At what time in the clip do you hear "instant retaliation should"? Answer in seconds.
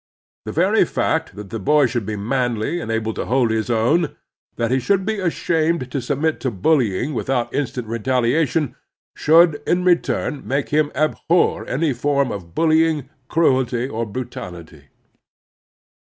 7.53-9.61